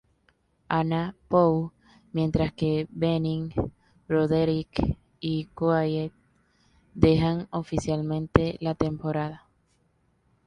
Anna 0.67 1.13
Pou, 1.27 1.73
mientras 2.11 2.51
que 2.53 2.87
Bening, 2.89 3.51
Broderick 4.07 4.97
y 5.19 5.45
Quaid 5.53 6.11
dejan 6.95 7.47
oficialmente 7.51 8.57
la 8.61 8.73
temporada. 8.73 9.47